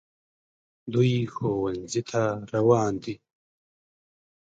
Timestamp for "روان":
2.53-2.93